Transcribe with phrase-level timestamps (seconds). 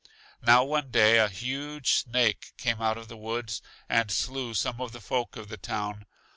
[0.41, 4.93] Now, one day, a huge snake came out of the woods and slew some of
[4.93, 6.07] the folk of the town.